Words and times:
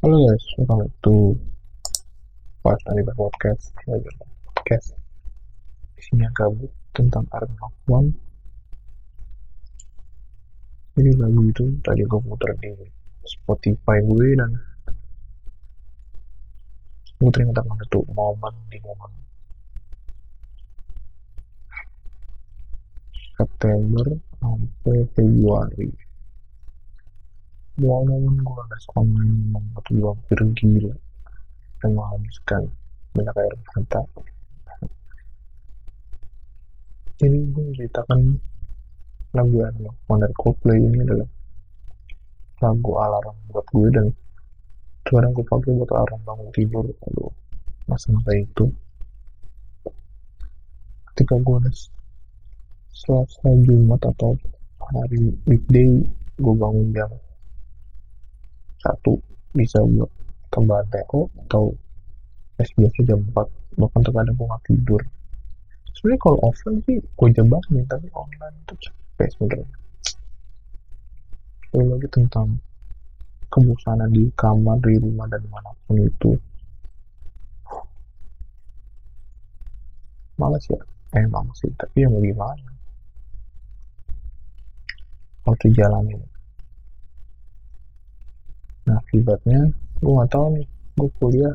Halo 0.00 0.16
guys, 0.16 0.40
welcome 0.56 0.88
to 1.04 1.36
Pas 2.64 2.80
Anime 2.88 3.12
Podcast. 3.12 3.68
Podcast. 4.48 4.96
Isinya 5.92 6.24
gabut 6.32 6.72
tentang 6.96 7.28
Arma 7.28 7.68
One. 7.84 8.08
Jadi 10.96 11.12
lagu 11.20 11.44
itu 11.52 11.68
tadi 11.84 12.08
gue 12.08 12.16
puter 12.16 12.48
di 12.64 12.72
Spotify 13.28 14.00
gue 14.00 14.40
dan 14.40 14.56
gue 17.20 17.28
teringat 17.28 17.60
akan 17.60 17.76
satu 17.84 18.00
momen 18.16 18.56
di 18.72 18.80
momen 18.80 19.12
September 23.36 24.16
sampai 24.40 25.04
Februari 25.12 25.92
dua 27.80 28.04
momen 28.04 28.36
gue 28.44 28.62
les 28.68 28.84
online 28.92 29.36
membuat 29.56 29.84
gue 29.88 30.04
hampir 30.04 30.38
gila. 30.60 30.94
Dan 31.80 31.90
menghabiskan 31.96 32.62
banyak 33.16 33.36
air 33.40 33.54
mata. 33.56 34.02
Ini 37.20 37.38
gue 37.52 37.64
ceritakan 37.76 38.20
lagu 39.36 39.56
One 40.08 40.20
dari 40.20 40.34
Coldplay 40.36 40.76
ini 40.76 41.00
adalah 41.04 41.28
lagu 42.60 42.92
alarm 43.00 43.36
buat 43.48 43.66
gue 43.72 43.88
dan 43.92 44.06
sekarang 45.08 45.32
gue 45.32 45.44
pakai 45.48 45.72
buat 45.80 45.90
alarm 45.96 46.20
bangun 46.28 46.48
tidur. 46.52 46.84
Aduh 46.84 47.32
masa 47.88 48.12
kayak 48.28 48.46
itu. 48.46 48.68
Ketika 51.12 51.34
gue 51.40 51.58
Selasa 52.94 53.48
Jumat 53.64 54.00
atau 54.04 54.36
hari 54.92 55.32
weekday 55.48 56.04
gue 56.40 56.54
bangun 56.56 56.92
jam 56.92 57.10
satu 58.80 59.20
bisa 59.52 59.78
buat 59.84 60.10
tambahan 60.50 60.86
TO 60.90 61.30
atau 61.46 61.74
les 62.58 62.70
biasa 62.76 62.98
jam 63.06 63.20
4 63.32 63.78
bahkan 63.78 64.00
terkadang 64.02 64.34
gue 64.36 64.46
nggak 64.46 64.64
tidur. 64.66 65.00
Sebenarnya 65.94 66.20
kalau 66.20 66.38
offline 66.44 66.80
sih 66.84 66.98
gue 67.00 67.28
jebakin 67.32 67.84
tapi 67.86 68.08
online 68.12 68.56
itu 68.66 68.74
capek 68.84 69.28
sebenarnya. 69.36 69.78
Lalu 71.70 71.86
lagi 71.94 72.08
tentang 72.10 72.48
kebosanan 73.50 74.10
di 74.10 74.30
kamar 74.34 74.78
di 74.82 74.98
rumah 74.98 75.26
dan 75.30 75.42
mana 75.50 75.70
pun 75.86 75.98
itu. 75.98 76.32
Malas 80.38 80.64
ya? 80.70 80.80
Emang 81.18 81.50
sih. 81.58 81.68
Tapi 81.74 82.06
yang 82.06 82.16
gimana? 82.16 82.70
Harus 85.44 85.60
dijalanin. 85.66 86.16
nah 86.16 86.29
akibatnya 89.10 89.74
gue 89.98 90.12
gak 90.22 90.30
tahu 90.30 90.46
nih 90.54 90.66
gue 90.94 91.10
kuliah. 91.18 91.54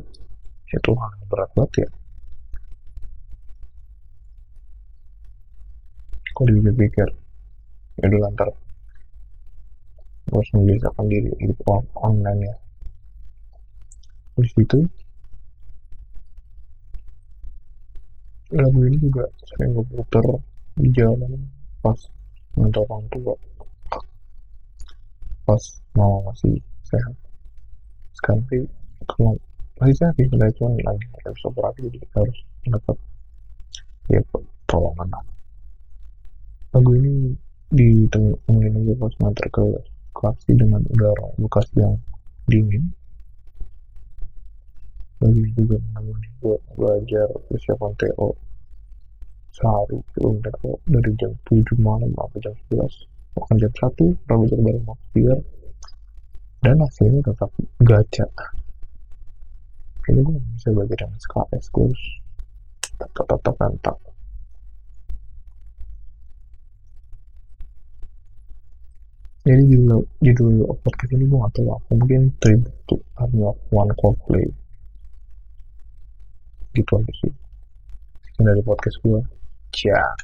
Ya 0.75 0.79
Tuhan 0.83 1.11
berat 1.31 1.47
banget 1.55 1.87
ya. 1.87 1.89
Kok 6.35 6.51
dipikir 6.51 7.07
ya 7.95 8.05
dulu 8.11 8.27
antar 8.27 8.51
gue 10.25 10.35
harus 10.35 10.51
membiasakan 10.51 11.05
diri 11.07 11.31
hidup 11.39 11.59
on- 11.71 11.91
online 11.95 12.41
ya. 12.43 12.55
Di 14.35 14.49
situ 14.51 14.79
lagu 18.51 18.79
ini 18.83 18.99
juga 18.99 19.31
sering 19.47 19.79
gue 19.79 19.85
puter 19.95 20.25
di 20.75 20.91
jalan 20.91 21.39
pas 21.79 21.99
ngantar 22.59 22.83
orang 22.83 23.07
tua. 23.07 23.35
Pas 25.47 25.63
mau 25.95 26.19
masih 26.27 26.59
sehat 26.83 27.24
sih 28.23 28.63
kalau 29.05 29.35
sehat 29.83 30.16
sih 30.16 30.25
sebenarnya 30.31 30.55
cuman 30.55 30.80
lagi 30.88 31.08
harus 31.23 31.41
operasi 31.45 31.80
jadi 31.91 31.99
harus 32.16 32.38
dapat 32.66 32.97
ya 34.09 34.22
pertolongan 34.31 35.07
lah. 35.11 35.25
Lagu 36.75 36.91
ini 36.95 37.35
ditemuin 37.75 38.73
gue 38.88 38.95
pas 38.95 39.13
ngantar 39.19 39.47
ke 39.51 39.62
lokasi 39.63 40.51
dengan 40.56 40.81
udara 40.91 41.28
bekas 41.39 41.67
yang 41.75 42.00
dingin. 42.47 42.91
Lagi 45.19 45.44
juga 45.56 45.79
menemani 45.79 46.29
gue 46.39 46.57
belajar 46.75 47.28
persiapan 47.51 47.91
TO 48.00 48.29
sehari 49.56 50.00
sebelum 50.12 50.44
TO 50.44 50.72
dari 50.91 51.12
jam 51.16 51.31
7 51.47 51.79
malam 51.79 52.12
sampai 52.12 52.39
jam 52.44 52.56
11 52.75 53.16
bahkan 53.35 53.56
jam 53.59 53.72
1 53.72 54.19
pernah 54.28 54.38
belajar 54.44 54.59
bareng 54.59 54.85
Maksir 54.88 55.38
dan 56.65 56.81
hasilnya 56.81 57.21
tetap 57.21 57.53
gacha. 57.85 58.25
Ini 60.09 60.17
gue 60.25 60.37
bisa 60.57 60.73
belajar 60.73 60.97
dengan 61.05 61.21
SKS 61.21 61.69
gue 61.69 61.85
harus 61.85 62.03
tetap 62.97 63.25
tetap 63.29 63.53
mantap. 63.61 63.97
Jadi 69.45 69.61
judul 69.69 70.01
judul 70.25 70.65
podcast 70.81 71.13
ini 71.13 71.29
gue 71.29 71.37
gak 71.37 71.53
apa. 71.53 71.93
Mungkin 71.93 72.33
tribute 72.41 72.73
to 72.89 72.97
Army 73.21 73.45
of 73.45 73.61
One 73.69 73.93
Coldplay. 74.01 74.49
Gitu 76.73 76.91
aja 76.97 77.13
sih. 77.21 77.33
Sekian 78.25 78.49
dari 78.49 78.65
podcast 78.65 78.97
gue 79.05 79.21
ciao 79.69 80.17